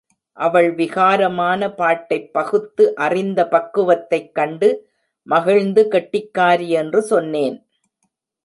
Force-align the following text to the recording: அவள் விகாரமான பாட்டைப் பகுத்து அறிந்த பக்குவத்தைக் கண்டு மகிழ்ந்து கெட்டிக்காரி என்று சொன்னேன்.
அவள் 0.37 0.75
விகாரமான 0.75 1.75
பாட்டைப் 1.75 2.33
பகுத்து 2.33 2.95
அறிந்த 2.95 3.47
பக்குவத்தைக் 3.51 4.31
கண்டு 4.31 4.69
மகிழ்ந்து 5.27 5.87
கெட்டிக்காரி 5.91 6.67
என்று 6.67 7.01
சொன்னேன். 7.01 7.57